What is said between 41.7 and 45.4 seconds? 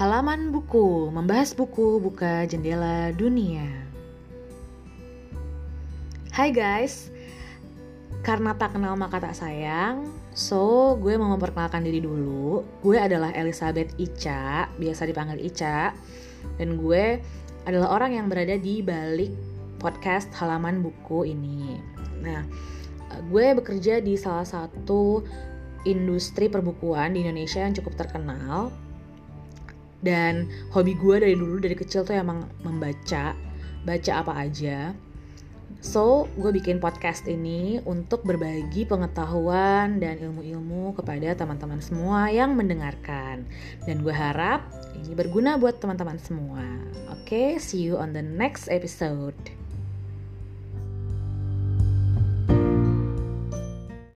semua yang mendengarkan. Dan gue harap ini